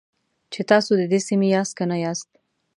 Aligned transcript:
چې 0.51 0.61
تاسو 0.71 0.91
د 0.99 1.03
دې 1.11 1.19
سیمې 1.27 1.47
یاست 1.55 1.73
که 1.77 1.85
نه 1.91 1.97
یاست. 2.03 2.29